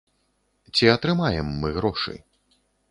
Ці 0.79 0.85
атрымаем 0.95 1.47
мы 1.63 1.69
грошы? 1.81 2.21